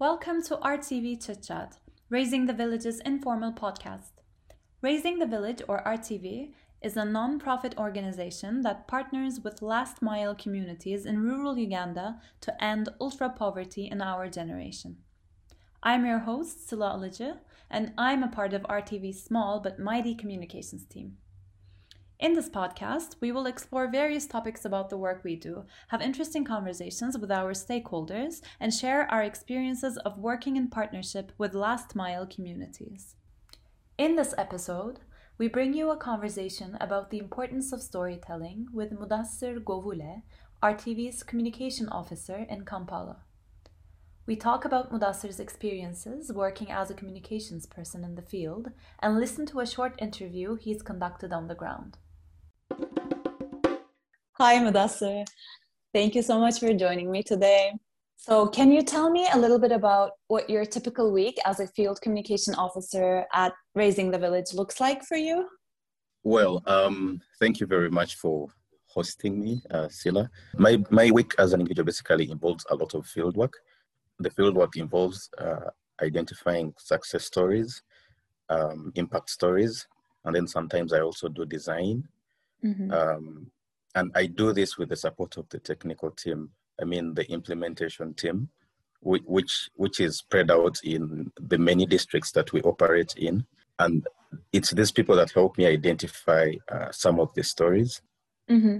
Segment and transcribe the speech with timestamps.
[0.00, 1.78] Welcome to RTV Chit Chat,
[2.08, 4.12] Raising the Village's informal podcast.
[4.80, 10.36] Raising the Village, or RTV, is a non profit organization that partners with last mile
[10.36, 14.98] communities in rural Uganda to end ultra poverty in our generation.
[15.82, 20.84] I'm your host, Sila Alıcı, and I'm a part of RTV's small but mighty communications
[20.86, 21.16] team.
[22.20, 26.44] In this podcast, we will explore various topics about the work we do, have interesting
[26.44, 32.26] conversations with our stakeholders, and share our experiences of working in partnership with last mile
[32.26, 33.14] communities.
[33.98, 34.98] In this episode,
[35.38, 40.22] we bring you a conversation about the importance of storytelling with Mudasirr Govule,
[40.60, 43.18] RTV's communication officer in Kampala.
[44.26, 49.46] We talk about Mudasirr's experiences working as a communications person in the field and listen
[49.46, 51.96] to a short interview he's conducted on the ground.
[54.40, 55.26] Hi, Mudasirr.
[55.92, 57.72] Thank you so much for joining me today.
[58.14, 61.66] So, can you tell me a little bit about what your typical week as a
[61.66, 65.48] field communication officer at Raising the Village looks like for you?
[66.22, 68.46] Well, um, thank you very much for
[68.86, 70.30] hosting me, uh, Sila.
[70.56, 73.54] My, my week as an individual basically involves a lot of field work.
[74.20, 77.82] The field work involves uh, identifying success stories,
[78.50, 79.88] um, impact stories,
[80.24, 82.06] and then sometimes I also do design
[82.64, 82.90] Mm-hmm.
[82.90, 83.50] Um,
[83.94, 86.50] and I do this with the support of the technical team.
[86.80, 88.48] I mean, the implementation team,
[89.00, 93.44] which which is spread out in the many districts that we operate in,
[93.78, 94.06] and
[94.52, 98.00] it's these people that help me identify uh, some of the stories.
[98.50, 98.78] Mm-hmm.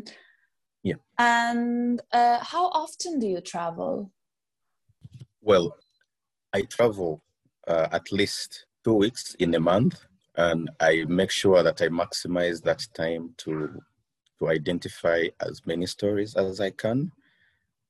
[0.82, 0.94] Yeah.
[1.18, 4.12] And uh, how often do you travel?
[5.40, 5.76] Well,
[6.52, 7.22] I travel
[7.66, 10.04] uh, at least two weeks in a month
[10.38, 13.82] and I make sure that I maximize that time to
[14.38, 17.10] to identify as many stories as I can.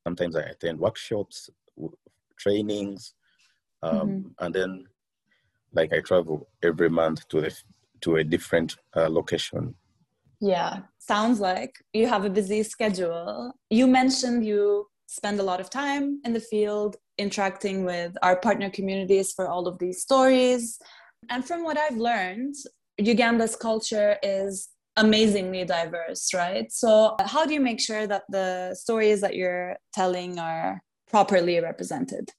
[0.02, 1.50] Sometimes I attend workshops,
[2.38, 3.14] trainings,
[3.82, 4.44] um, mm-hmm.
[4.44, 4.86] and then
[5.74, 7.50] like I travel every month to a
[8.00, 9.74] to a different uh, location.
[10.40, 13.52] Yeah, sounds like you have a busy schedule.
[13.68, 18.70] You mentioned you spend a lot of time in the field interacting with our partner
[18.70, 20.78] communities for all of these stories
[21.28, 22.54] and from what I've learned,
[22.98, 26.70] Uganda's culture is amazingly diverse, right?
[26.72, 32.30] So, how do you make sure that the stories that you're telling are properly represented?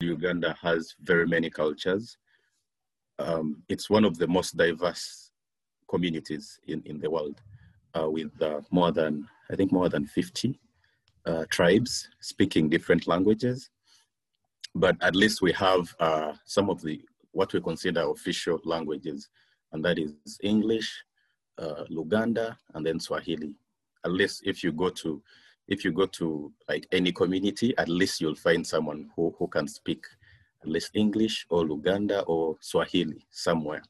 [0.00, 2.16] Uganda has very many cultures.
[3.18, 5.30] Um, it's one of the most diverse
[5.88, 7.40] communities in, in the world,
[7.98, 10.58] uh, with uh, more than, I think, more than 50
[11.26, 13.70] uh, tribes speaking different languages.
[14.74, 17.00] But at least we have uh, some of the
[17.34, 19.28] what we consider official languages,
[19.72, 20.12] and that is
[20.42, 21.04] English,
[21.58, 23.54] uh, Luganda, and then Swahili.
[24.04, 25.22] At least if you go to
[25.66, 29.66] if you go to like any community, at least you'll find someone who, who can
[29.66, 30.04] speak
[30.62, 33.82] at least English or Luganda or Swahili somewhere.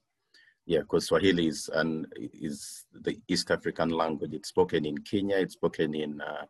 [0.66, 4.32] Yeah, because Swahili is an is the East African language.
[4.32, 5.36] It's spoken in Kenya.
[5.36, 6.46] It's spoken in uh,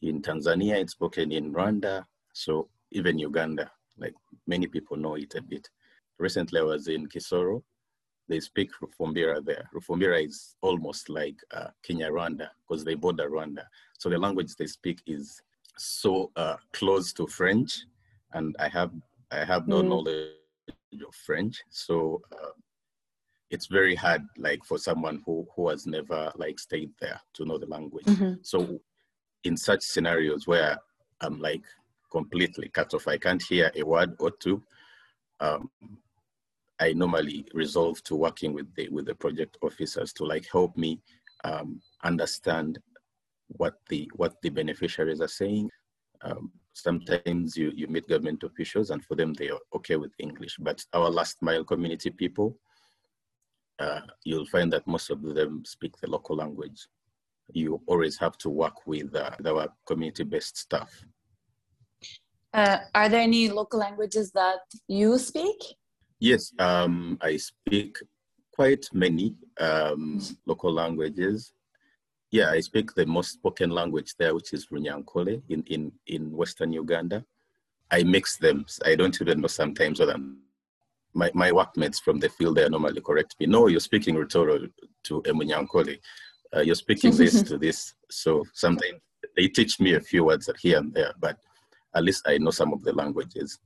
[0.00, 0.76] in Tanzania.
[0.76, 2.04] It's spoken in Rwanda.
[2.32, 4.14] So even Uganda, like
[4.46, 5.68] many people know it a bit
[6.18, 7.62] recently I was in Kisoro.
[8.28, 9.68] They speak Rufumbira there.
[9.74, 13.64] Rufumbira is almost like uh, Kinyarwanda because they border Rwanda.
[13.98, 15.40] So the language they speak is
[15.78, 17.84] so uh, close to French,
[18.32, 18.92] and I have
[19.30, 19.88] I have no mm.
[19.88, 20.30] knowledge
[21.06, 22.50] of French, so uh,
[23.50, 27.58] it's very hard like for someone who who has never like stayed there to know
[27.58, 28.06] the language.
[28.06, 28.34] Mm-hmm.
[28.42, 28.80] So
[29.44, 30.78] in such scenarios where
[31.20, 31.62] I'm like
[32.10, 34.62] completely cut off, I can't hear a word or two.
[35.40, 35.70] Um,
[36.78, 41.00] I normally resolve to working with the with the project officers to like help me
[41.44, 42.78] um, understand
[43.48, 45.70] what the what the beneficiaries are saying.
[46.22, 50.56] Um, sometimes you you meet government officials and for them they are okay with English,
[50.58, 52.58] but our last mile community people,
[53.78, 56.86] uh, you'll find that most of them speak the local language.
[57.52, 60.90] You always have to work with uh, our community-based staff.
[62.52, 65.58] Uh, are there any local languages that you speak?
[66.18, 67.98] Yes, um, I speak
[68.52, 71.52] quite many um, local languages.
[72.30, 76.72] Yeah, I speak the most spoken language there, which is Runyankole in, in, in Western
[76.72, 77.24] Uganda.
[77.90, 78.66] I mix them.
[78.84, 80.16] I don't even know sometimes whether
[81.12, 83.46] my, my workmates from the field, they normally correct me.
[83.46, 84.70] No, you're speaking Rutoro
[85.04, 85.98] to Emunyankole.
[86.54, 87.94] Uh, you're speaking this to this.
[88.10, 89.00] So sometimes
[89.36, 91.38] they teach me a few words here and there, but
[91.94, 93.58] at least I know some of the languages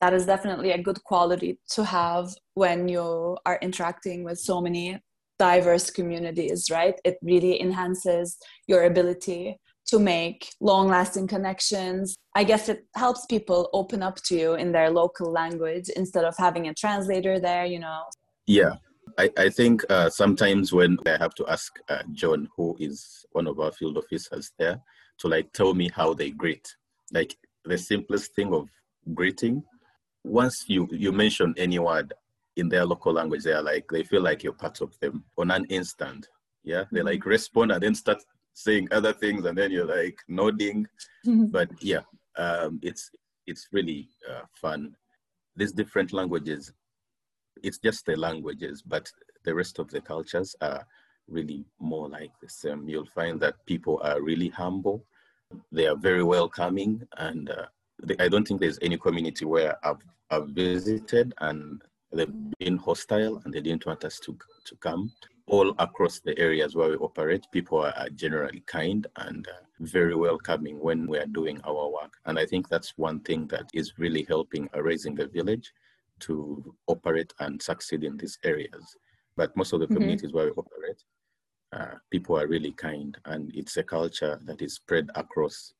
[0.00, 4.98] that is definitely a good quality to have when you are interacting with so many
[5.38, 8.36] diverse communities right it really enhances
[8.66, 9.56] your ability
[9.90, 12.16] to make long lasting connections.
[12.36, 16.36] I guess it helps people open up to you in their local language instead of
[16.38, 18.02] having a translator there, you know.
[18.46, 18.74] Yeah.
[19.18, 23.48] I, I think uh, sometimes when I have to ask uh, John, who is one
[23.48, 24.80] of our field officers there,
[25.18, 26.66] to like tell me how they greet,
[27.12, 28.68] like the simplest thing of
[29.12, 29.64] greeting.
[30.24, 32.12] Once you you mention any word
[32.56, 35.50] in their local language, they are like they feel like you're part of them on
[35.50, 36.28] an instant.
[36.62, 37.30] Yeah, they like mm-hmm.
[37.30, 38.18] respond and then start
[38.52, 40.86] saying other things, and then you're like nodding.
[41.26, 41.46] Mm-hmm.
[41.46, 42.02] But yeah,
[42.36, 43.10] um, it's
[43.46, 44.94] it's really uh, fun.
[45.56, 46.72] These different languages,
[47.62, 49.10] it's just the languages, but
[49.44, 50.86] the rest of the cultures are
[51.28, 52.88] really more like the same.
[52.88, 55.04] You'll find that people are really humble.
[55.72, 57.66] They are very welcoming, and uh,
[58.18, 61.82] I don't think there's any community where I've, I've visited and
[62.12, 64.36] they've been hostile and they didn't want us to
[64.66, 65.12] to come
[65.50, 70.78] all across the areas where we operate, people are generally kind and uh, very welcoming
[70.78, 72.12] when we are doing our work.
[72.26, 75.72] And I think that's one thing that is really helping Raising the Village
[76.20, 78.96] to operate and succeed in these areas.
[79.36, 79.94] But most of the mm-hmm.
[79.94, 80.36] communities mm-hmm.
[80.36, 81.02] where we operate,
[81.72, 85.72] uh, people are really kind and it's a culture that is spread across.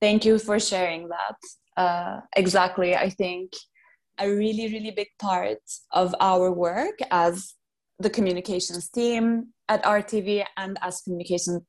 [0.00, 1.36] Thank you for sharing that.
[1.76, 2.94] Uh, exactly.
[2.96, 3.52] I think
[4.18, 5.58] a really, really big part
[5.92, 7.54] of our work as
[7.98, 11.66] the communications team at RTV and as communication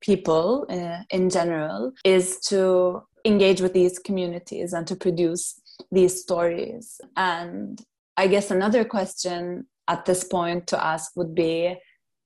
[0.00, 7.00] people uh, in general is to engage with these communities and to produce these stories.
[7.16, 7.80] And
[8.16, 11.76] I guess another question at this point to ask would be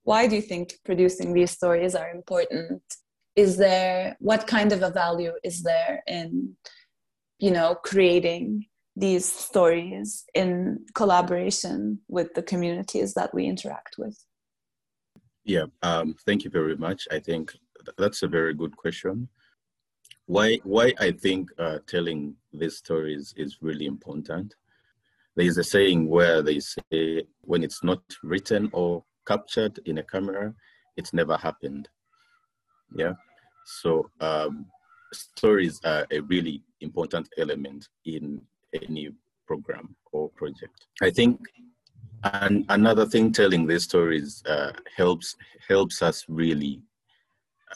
[0.05, 2.83] why do you think producing these stories are important?
[3.37, 6.57] Is there what kind of a value is there in
[7.39, 8.67] you know creating
[8.97, 14.19] these stories in collaboration with the communities that we interact with?
[15.45, 17.07] Yeah, um, thank you very much.
[17.13, 17.55] I think
[17.99, 19.29] that's a very good question.
[20.25, 24.55] Why, why I think uh, telling these stories is really important.
[25.37, 30.03] There is a saying where they say, when it's not written or captured in a
[30.03, 30.55] camera,
[30.97, 31.89] it's never happened.
[32.97, 33.13] Yeah.
[33.67, 34.67] So um,
[35.13, 38.41] stories are a really important element in
[38.73, 39.11] any
[39.47, 40.87] program or project.
[41.03, 41.41] I think
[42.25, 45.37] and another thing telling these stories uh, helps
[45.69, 46.81] helps us really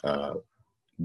[0.03, 0.35] uh,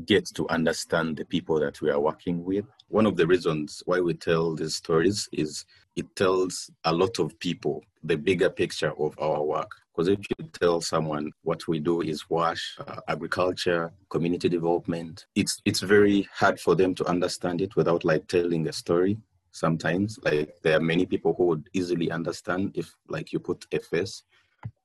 [0.04, 2.64] get to understand the people that we are working with.
[2.88, 5.64] One of the reasons why we tell these stories is
[5.96, 9.70] it tells a lot of people the bigger picture of our work.
[9.96, 15.62] Because if you tell someone what we do is wash, uh, agriculture, community development, it's
[15.64, 19.16] it's very hard for them to understand it without like telling a story
[19.52, 20.18] sometimes.
[20.22, 24.24] Like there are many people who would easily understand if like you put a face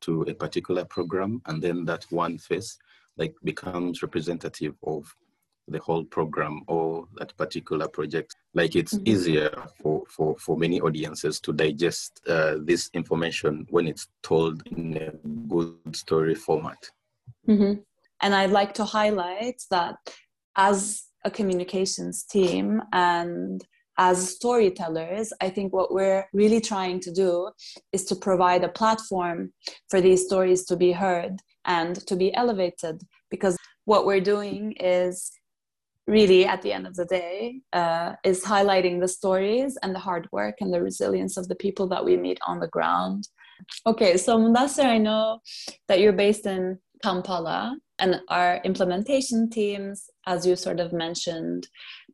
[0.01, 2.77] to a particular program and then that one face
[3.17, 5.13] like becomes representative of
[5.67, 9.07] the whole program or that particular project like it's mm-hmm.
[9.07, 9.51] easier
[9.81, 15.11] for, for for many audiences to digest uh, this information when it's told in a
[15.47, 16.89] good story format
[17.47, 17.79] mm-hmm.
[18.21, 19.95] and i'd like to highlight that
[20.55, 23.63] as a communications team and
[23.97, 27.51] as storytellers, I think what we're really trying to do
[27.91, 29.53] is to provide a platform
[29.89, 33.03] for these stories to be heard and to be elevated.
[33.29, 35.31] Because what we're doing is
[36.07, 40.27] really, at the end of the day, uh, is highlighting the stories and the hard
[40.31, 43.27] work and the resilience of the people that we meet on the ground.
[43.85, 45.39] Okay, so Mudasirr, I know
[45.87, 51.67] that you're based in Kampala and our implementation teams, as you sort of mentioned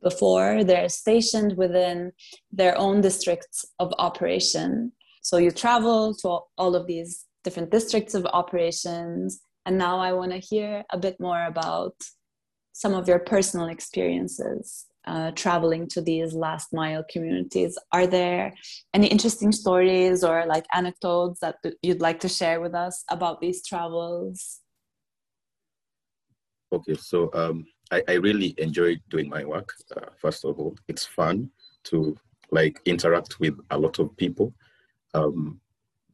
[0.04, 2.12] before, they're stationed within
[2.52, 4.92] their own districts of operation.
[5.22, 9.40] So you travel to all of these different districts of operations.
[9.66, 11.96] And now I want to hear a bit more about
[12.78, 17.76] some of your personal experiences uh, traveling to these last mile communities.
[17.92, 18.54] Are there
[18.94, 23.66] any interesting stories or like anecdotes that you'd like to share with us about these
[23.66, 24.60] travels?
[26.72, 29.74] Okay, so um, I, I really enjoy doing my work.
[29.96, 31.50] Uh, first of all, it's fun
[31.86, 32.16] to
[32.52, 34.54] like interact with a lot of people,
[35.16, 35.60] um,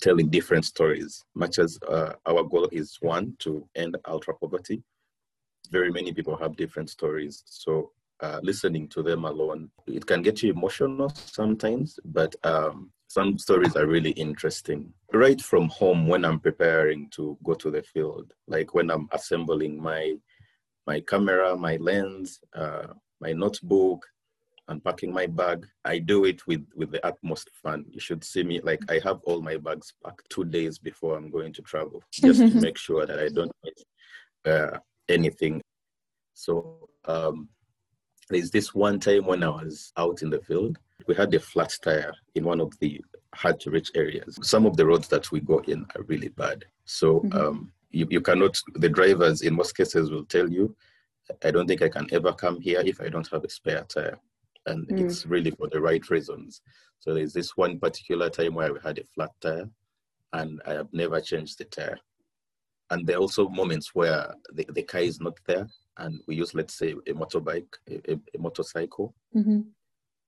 [0.02, 1.26] telling different stories.
[1.36, 4.82] Much as uh, our goal is one to end ultra poverty,
[5.72, 7.44] very many people have different stories.
[7.46, 13.38] So uh, listening to them alone, it can get you emotional sometimes, but um, some
[13.38, 14.94] stories are really interesting.
[15.12, 19.82] Right from home, when I'm preparing to go to the field, like when I'm assembling
[19.82, 20.16] my
[20.86, 22.88] my camera, my lens, uh,
[23.22, 24.06] my notebook,
[24.68, 25.66] unpacking my bag.
[25.86, 27.86] I do it with with the utmost fun.
[27.90, 31.30] You should see me like I have all my bags packed two days before I'm
[31.30, 33.84] going to travel, just to make sure that I don't miss
[34.46, 34.78] uh,
[35.10, 35.62] anything.
[36.34, 37.50] So um,
[38.30, 41.74] there's this one time when I was out in the field, we had a flat
[41.84, 43.02] tire in one of the
[43.36, 44.38] hard to reach areas.
[44.42, 46.66] Some of the roads that we go in are really bad.
[46.86, 47.38] So mm-hmm.
[47.38, 50.76] um, you, you cannot, the drivers in most cases will tell you,
[51.44, 54.20] I don't think I can ever come here if I don't have a spare tire.
[54.66, 55.02] And mm.
[55.02, 56.62] it's really for the right reasons.
[57.00, 59.70] So there's this one particular time where we had a flat tire
[60.34, 62.00] and I have never changed the tire.
[62.94, 66.54] And there are also moments where the, the car is not there and we use,
[66.54, 69.16] let's say, a motorbike, a, a motorcycle.
[69.36, 69.62] Mm-hmm.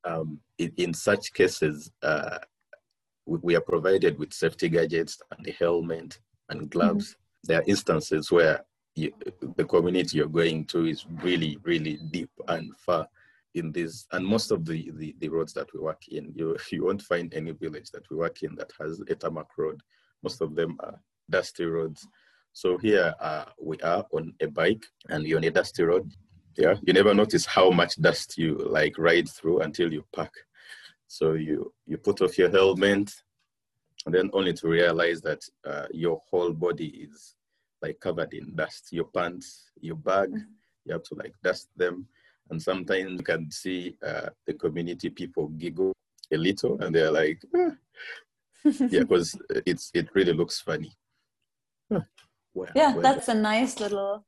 [0.03, 2.39] Um, in, in, such cases, uh,
[3.27, 6.19] we, we, are provided with safety gadgets and the helmet
[6.49, 7.11] and gloves.
[7.11, 7.47] Mm-hmm.
[7.47, 9.13] There are instances where you,
[9.55, 13.07] the community you're going to is really, really deep and far
[13.53, 14.07] in this.
[14.11, 17.31] And most of the, the, the roads that we work in, you, you won't find
[17.31, 19.81] any village that we work in that has a tarmac road.
[20.23, 22.07] Most of them are dusty roads.
[22.55, 26.09] So here uh, we are on a bike and you're on a dusty road.
[26.55, 30.33] Yeah, you never notice how much dust you like ride through until you park.
[31.07, 33.11] So you you put off your helmet,
[34.05, 37.35] and then only to realize that uh, your whole body is
[37.81, 38.87] like covered in dust.
[38.93, 40.29] Your pants, your bag,
[40.85, 42.07] you have to like dust them.
[42.49, 45.91] And sometimes you can see uh, the community people giggle
[46.31, 47.71] a little, and they're like, ah.
[48.63, 50.95] yeah, because it's it really looks funny.
[52.55, 54.25] Where, yeah, where that's a nice little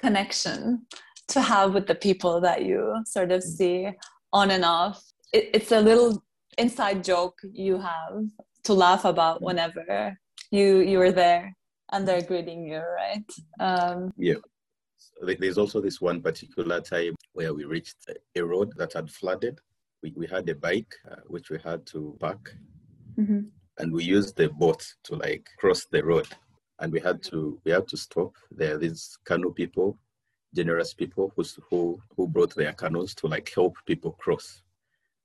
[0.00, 0.86] connection
[1.28, 3.90] to have with the people that you sort of see
[4.32, 5.02] on and off.
[5.32, 6.24] It, it's a little
[6.56, 8.24] inside joke you have
[8.64, 10.18] to laugh about whenever
[10.50, 11.54] you you are there
[11.92, 13.30] and they're greeting you, right?
[13.60, 14.40] Um, yeah.
[15.22, 17.96] There's also this one particular time where we reached
[18.34, 19.58] a road that had flooded.
[20.02, 22.54] We, we had a bike uh, which we had to park,
[23.18, 23.40] mm-hmm.
[23.78, 26.28] and we used the boat to like cross the road
[26.78, 28.34] and we had to we had to stop.
[28.50, 29.98] There are these canoe people,
[30.54, 34.62] generous people who who who brought their canoes to like help people cross.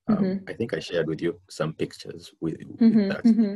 [0.07, 0.49] Um, mm-hmm.
[0.49, 3.23] I think I shared with you some pictures with, with mm-hmm, that.
[3.23, 3.55] Mm-hmm.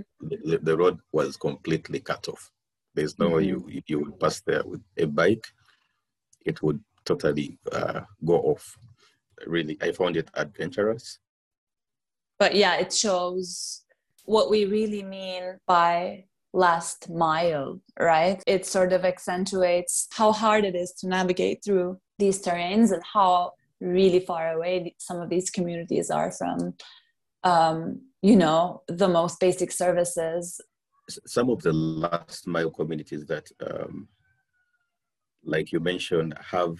[0.50, 2.52] The, the, road was completely cut off.
[2.94, 3.80] There's no way you mm-hmm.
[3.88, 5.46] you would pass there with a bike.
[6.46, 8.78] It would totally uh, go off.
[9.48, 11.20] Really, I found it adventurous.
[12.38, 13.82] But yeah, it shows
[14.26, 16.26] what we really mean by
[16.56, 18.42] last mile, right?
[18.48, 23.52] It sort of accentuates how hard it is to navigate through these terrains and how
[23.82, 26.74] really far away some of these communities are from,
[27.44, 30.62] um, you know, the most basic services.
[31.28, 34.08] Some of the last mile communities that, um,
[35.44, 36.78] like you mentioned, have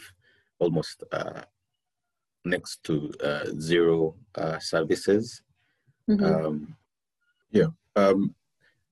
[0.58, 1.42] almost uh,
[2.46, 5.42] next to uh, zero uh, services.
[6.10, 6.24] Mm-hmm.
[6.24, 6.78] Um,
[7.52, 7.68] yeah.
[7.98, 8.36] Um,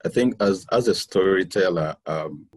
[0.05, 2.47] I think as as a storyteller, um,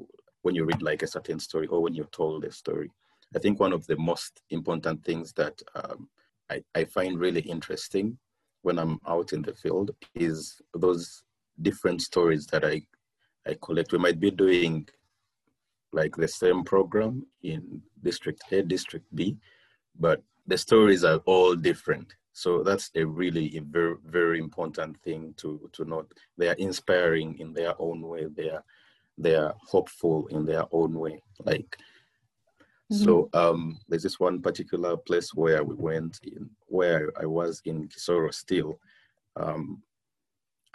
[0.42, 2.90] when you read like a certain story or when you're told a story,
[3.34, 6.08] I think one of the most important things that um,
[6.50, 8.18] I, I find really interesting
[8.62, 11.22] when I'm out in the field is those
[11.62, 12.82] different stories that I
[13.46, 13.92] I collect.
[13.92, 14.88] We might be doing
[15.92, 19.36] like the same program in District A, District B,
[19.98, 22.14] but the stories are all different.
[22.36, 26.12] So that's a really a very very important thing to to note.
[26.36, 28.26] They are inspiring in their own way.
[28.26, 28.62] They are
[29.16, 31.22] they are hopeful in their own way.
[31.46, 31.78] Like
[32.92, 33.04] mm-hmm.
[33.04, 37.88] so, um, there's this one particular place where we went in, where I was in
[37.88, 38.80] Kisoro still,
[39.36, 39.82] um,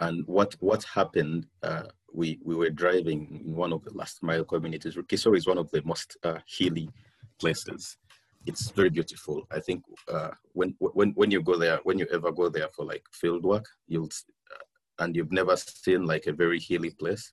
[0.00, 1.46] and what what happened?
[1.62, 4.96] Uh, we we were driving in one of the last mile communities.
[4.96, 6.90] Kisoro is one of the most uh, hilly
[7.38, 7.98] places
[8.46, 9.46] it's very beautiful.
[9.50, 12.84] I think uh, when when when you go there, when you ever go there for
[12.84, 17.32] like field work, you'll uh, and you've never seen like a very hilly place,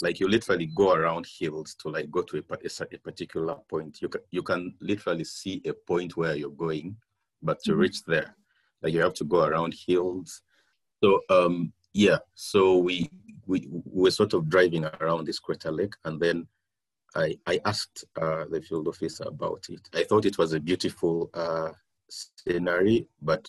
[0.00, 4.00] like you literally go around hills to like go to a, a, a particular point.
[4.00, 6.96] You can you can literally see a point where you're going,
[7.42, 7.80] but to mm-hmm.
[7.80, 8.34] reach there,
[8.82, 10.42] like you have to go around hills.
[11.02, 13.10] So um yeah, so we
[13.46, 16.46] we were sort of driving around this crater lake, and then
[17.14, 19.88] I, I asked uh, the field officer about it.
[19.94, 21.70] I thought it was a beautiful uh,
[22.08, 23.48] scenery, but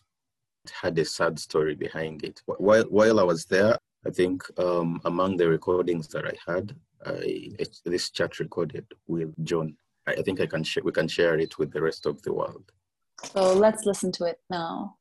[0.65, 2.41] it had a sad story behind it.
[2.46, 7.51] While, while I was there, I think um, among the recordings that I had, I,
[7.86, 9.75] this chat recorded with John.
[10.08, 12.34] I, I think I can sh- we can share it with the rest of the
[12.34, 12.72] world.
[13.34, 14.98] So let's listen to it now.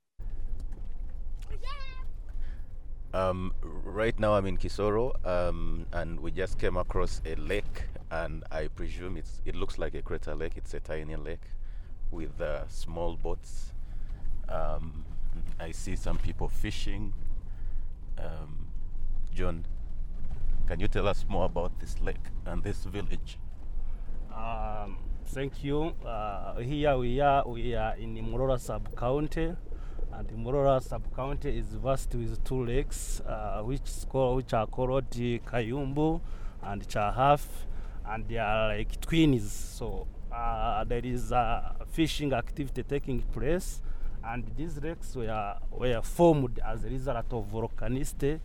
[3.15, 3.53] Um,
[3.85, 8.69] right now I'm in Kisoro, um, and we just came across a lake and I
[8.69, 10.53] presume it's it looks like a crater lake.
[10.57, 11.47] It's a tiny lake
[12.11, 13.73] with uh, small boats.
[14.49, 15.05] Um,
[15.59, 17.15] I see some people fishing.
[18.19, 18.69] Um,
[19.35, 19.65] John,
[20.69, 23.39] can you tell us more about this lake and this village?
[24.35, 25.95] Um, Thank you.
[26.05, 29.55] Uh, here we are, we are in Murora sub-county,
[30.13, 33.81] and Murora sub-county is vast with two lakes, uh, which,
[34.13, 36.21] which are called Kayumbu
[36.63, 37.47] and Chahafi,
[38.07, 39.51] and they are like twins.
[39.53, 43.81] So uh, there is a fishing activity taking place,
[44.25, 48.41] and these lakes were, were formed as a result of volcanicity,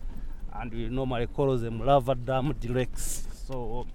[0.54, 3.26] and we normally call them lava dam lakes.
[3.46, 3.86] So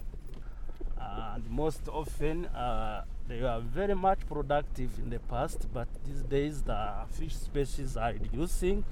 [1.35, 6.61] and most often uh, they were very much productive in the past, but these days
[6.63, 8.83] the fish species are reducing.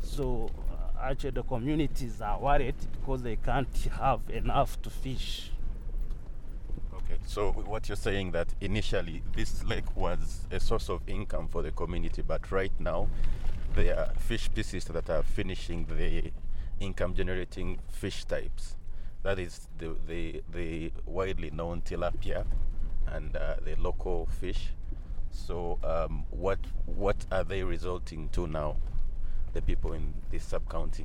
[0.00, 5.50] So uh, actually the communities are worried because they can't have enough to fish.
[7.28, 11.70] So what you're saying that initially this lake was a source of income for the
[11.70, 13.06] community, but right now
[13.74, 16.32] there are fish species that are finishing the
[16.80, 18.76] income generating fish types.
[19.24, 22.46] That is the, the, the widely known tilapia
[23.06, 24.70] and uh, the local fish.
[25.30, 28.76] So, um, what what are they resulting to now,
[29.52, 31.04] the people in this sub county?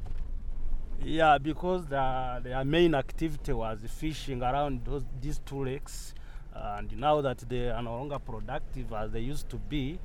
[1.05, 6.13] Yeah, because the, their main activity was fishing around those, these two lakes,
[6.53, 10.00] and now that they are no longer productive as they used to be,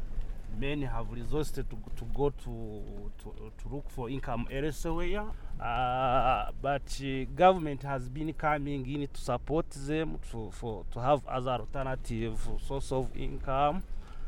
[0.59, 2.83] many have resorted to, to go to,
[3.23, 5.25] to, to look for income elsewhere.
[5.61, 11.25] Uh, but uh, government has been coming in to support them to, for, to have
[11.27, 13.85] other alternative source of income.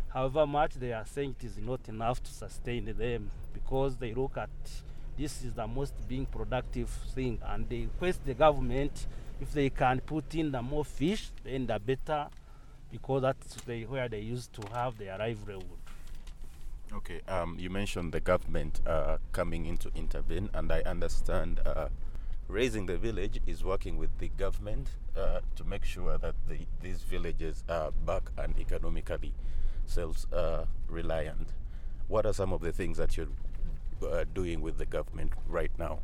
[0.09, 4.37] However much they are saying it is not enough to sustain them because they look
[4.37, 4.51] at
[5.21, 9.07] this is the most being productive thing and they request the government
[9.39, 12.27] if they can put in the more fish then the better
[12.91, 15.65] because that's where they used to have their livelihood.
[16.93, 21.89] Okay, um, you mentioned the government uh, coming in to intervene, and I understand uh,
[22.49, 27.03] Raising the Village is working with the government uh, to make sure that the, these
[27.03, 29.33] villages are back and economically
[29.87, 31.53] self uh, reliant.
[32.09, 33.29] What are some of the things that you're
[34.03, 36.01] uh, doing with the government right now?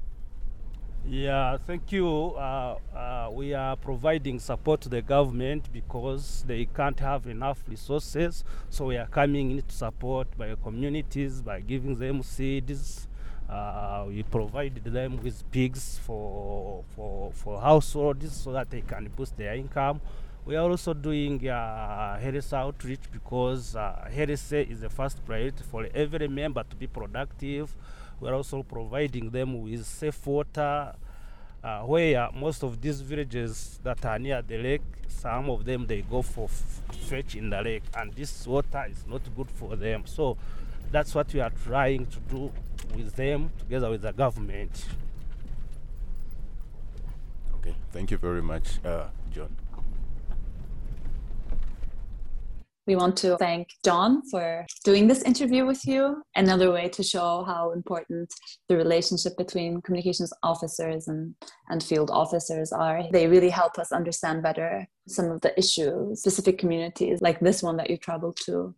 [1.08, 2.34] Yeah, thank you.
[2.34, 8.42] Uh, uh, we are providing support to the government because they can't have enough resources.
[8.70, 13.06] So we are coming in to support by communities by giving them seeds.
[13.48, 19.36] Uh, we provided them with pigs for, for, for households so that they can boost
[19.36, 20.00] their income.
[20.46, 25.88] We are also doing uh, health outreach because uh, health is the first priority for
[25.92, 27.74] every member to be productive.
[28.20, 30.94] We're also providing them with safe water,
[31.64, 36.02] uh, where most of these villages that are near the lake, some of them they
[36.02, 40.04] go for fetch in the lake, and this water is not good for them.
[40.06, 40.36] So
[40.92, 42.52] that's what we are trying to do
[42.94, 44.86] with them together with the government.
[47.56, 49.65] Okay, thank you very much, uh, John.
[52.86, 56.22] We want to thank John for doing this interview with you.
[56.36, 58.32] Another way to show how important
[58.68, 61.34] the relationship between communications officers and,
[61.68, 63.02] and field officers are.
[63.10, 67.76] They really help us understand better some of the issues specific communities like this one
[67.76, 68.74] that you traveled to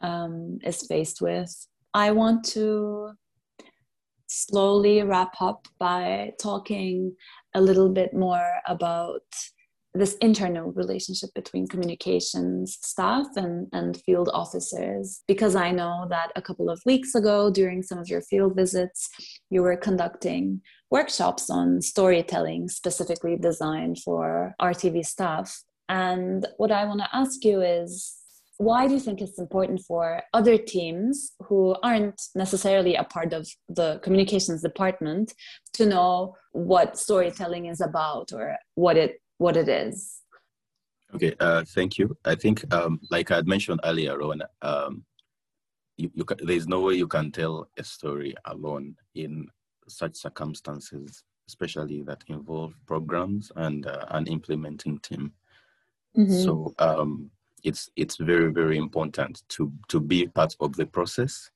[0.00, 1.54] um, is faced with.
[1.94, 3.12] I want to
[4.26, 7.14] slowly wrap up by talking
[7.54, 9.22] a little bit more about
[9.94, 15.22] this internal relationship between communications staff and, and field officers.
[15.28, 19.08] Because i know that a couple of weeks ago during some of your field visits
[19.50, 25.62] you were conducting workshops on storytelling specifically designed for rtv staff.
[25.88, 28.16] And what i want to ask you is
[28.58, 33.48] why do you think it's important for other teams who aren't necessarily a part of
[33.68, 35.34] the communications department
[35.72, 40.20] to know what storytelling is about or what it what it is.
[41.14, 42.16] Okay, uh, thank you.
[42.24, 45.04] I think, um, like I had mentioned earlier on, um,
[45.96, 49.46] you, you can, there's no way you can tell a story alone in
[49.86, 55.32] such circumstances, especially that involve programs and uh, an implementing team.
[56.16, 56.42] Mm-hmm.
[56.42, 57.30] So um,
[57.62, 61.50] it's it's very very important to to be part of the process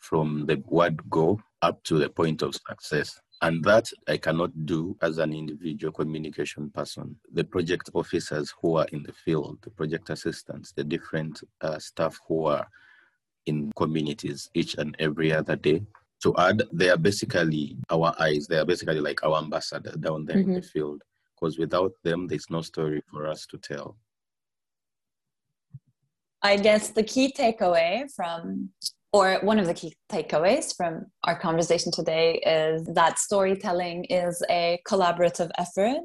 [0.00, 4.96] from the word go up to the point of success and that I cannot do
[5.02, 7.16] as an individual communication person.
[7.32, 12.18] The project officers who are in the field, the project assistants, the different uh, staff
[12.26, 12.66] who are
[13.44, 15.82] in communities each and every other day.
[16.22, 18.46] To add, they are basically our eyes.
[18.46, 20.48] They are basically like our ambassador down there mm-hmm.
[20.48, 20.78] in the mm-hmm.
[20.78, 21.02] field.
[21.34, 23.98] Because without them, there's no story for us to tell.
[26.42, 28.70] I guess the key takeaway from
[29.16, 34.78] or one of the key takeaways from our conversation today is that storytelling is a
[34.86, 36.02] collaborative effort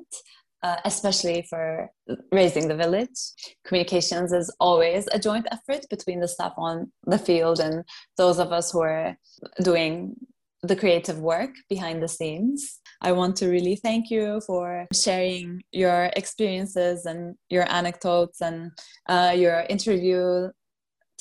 [0.64, 1.90] uh, especially for
[2.32, 3.18] raising the village.
[3.66, 7.84] Communications is always a joint effort between the staff on the field and
[8.18, 9.18] those of us who are
[9.64, 10.16] doing
[10.64, 12.80] the creative work behind the scenes.
[13.02, 18.72] I want to really thank you for sharing your experiences and your anecdotes and
[19.10, 20.50] uh, your interview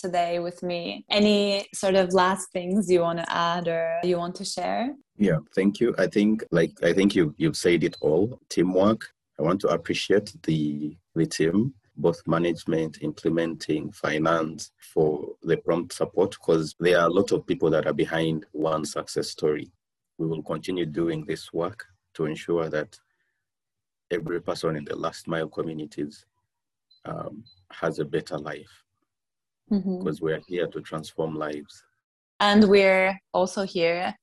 [0.01, 1.05] today with me.
[1.11, 4.95] Any sort of last things you want to add or you want to share?
[5.17, 5.95] Yeah, thank you.
[5.99, 8.41] I think like I think you you've said it all.
[8.49, 9.09] Teamwork.
[9.39, 16.33] I want to appreciate the the team, both management, implementing, finance for the prompt support
[16.33, 19.71] because there are a lot of people that are behind one success story.
[20.19, 22.99] We will continue doing this work to ensure that
[24.11, 26.27] every person in the last mile communities
[27.05, 28.85] um, has a better life
[29.71, 29.99] mm-hmm.
[29.99, 31.83] because we're here to transform lives.
[32.41, 34.15] And we're also here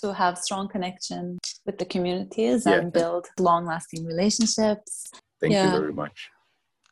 [0.00, 2.74] to have strong connection with the communities yeah.
[2.74, 5.10] and build long lasting relationships.
[5.40, 5.72] Thank yeah.
[5.72, 6.28] you very much.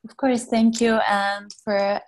[0.04, 0.94] Of course, thank you.
[1.08, 2.00] And for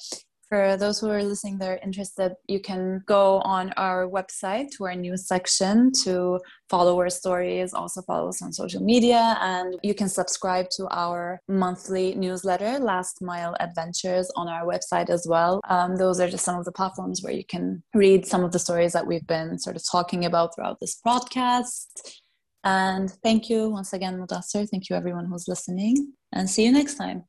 [0.51, 4.85] for those who are listening that are interested, you can go on our website to
[4.85, 9.95] our news section to follow our stories, also follow us on social media, and you
[9.95, 15.61] can subscribe to our monthly newsletter, Last Mile Adventures, on our website as well.
[15.69, 18.59] Um, those are just some of the platforms where you can read some of the
[18.59, 22.23] stories that we've been sort of talking about throughout this broadcast.
[22.65, 24.69] And thank you once again, Mudasirr.
[24.69, 27.23] Thank you, everyone who's listening, and see you next time.